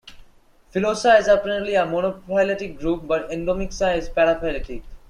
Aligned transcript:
Filosa 0.73 1.19
is 1.19 1.27
apparently 1.27 1.75
a 1.75 1.85
monophyletic 1.85 2.79
group, 2.79 3.05
but 3.05 3.29
Endomyxa 3.29 3.95
is 3.95 4.09
paraphyletic. 4.09 4.81